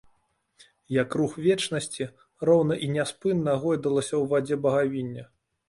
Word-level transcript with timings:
Як 0.95 1.17
рух 1.21 1.35
вечнасці, 1.47 2.07
роўна 2.51 2.79
і 2.87 2.91
няспынна 2.97 3.55
гойдалася 3.67 4.15
ў 4.17 4.23
вадзе 4.35 4.61
багавінне. 4.69 5.31